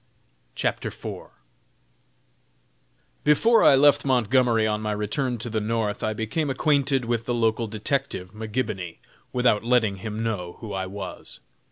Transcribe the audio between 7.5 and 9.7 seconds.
detective, McGibony, without